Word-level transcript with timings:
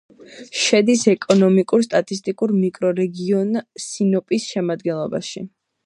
შედის 0.59 1.03
ეკონომიკურ-სტატისტიკურ 1.11 2.55
მიკრორეგიონ 2.63 3.55
სინოპის 3.87 4.53
შემადგენლობაში. 4.57 5.51